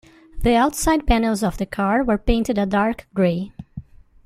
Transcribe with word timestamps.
The 0.39 0.55
outside 0.55 1.05
panels 1.05 1.43
of 1.43 1.59
the 1.59 1.67
car 1.67 2.03
were 2.03 2.17
painted 2.17 2.57
a 2.57 2.65
dark 2.65 3.07
grey. 3.13 3.51